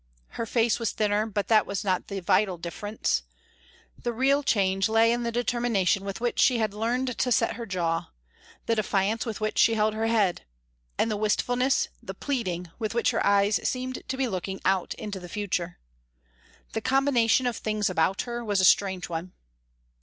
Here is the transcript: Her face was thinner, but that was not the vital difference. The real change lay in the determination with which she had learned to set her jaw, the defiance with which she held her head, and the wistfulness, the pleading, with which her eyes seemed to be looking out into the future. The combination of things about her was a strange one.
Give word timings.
Her 0.29 0.47
face 0.47 0.79
was 0.79 0.93
thinner, 0.93 1.27
but 1.27 1.47
that 1.49 1.67
was 1.67 1.83
not 1.83 2.07
the 2.07 2.21
vital 2.21 2.57
difference. 2.57 3.21
The 4.01 4.11
real 4.11 4.41
change 4.41 4.89
lay 4.89 5.11
in 5.11 5.21
the 5.21 5.31
determination 5.31 6.03
with 6.03 6.19
which 6.19 6.39
she 6.39 6.57
had 6.57 6.73
learned 6.73 7.19
to 7.19 7.31
set 7.31 7.53
her 7.53 7.67
jaw, 7.67 8.09
the 8.65 8.73
defiance 8.73 9.27
with 9.27 9.39
which 9.39 9.59
she 9.59 9.75
held 9.75 9.93
her 9.93 10.07
head, 10.07 10.41
and 10.97 11.11
the 11.11 11.17
wistfulness, 11.17 11.89
the 12.01 12.15
pleading, 12.15 12.71
with 12.79 12.95
which 12.95 13.11
her 13.11 13.23
eyes 13.23 13.59
seemed 13.63 14.01
to 14.07 14.17
be 14.17 14.27
looking 14.27 14.59
out 14.65 14.95
into 14.95 15.19
the 15.19 15.29
future. 15.29 15.77
The 16.73 16.81
combination 16.81 17.45
of 17.45 17.57
things 17.57 17.87
about 17.87 18.23
her 18.23 18.43
was 18.43 18.59
a 18.59 18.65
strange 18.65 19.07
one. 19.07 19.33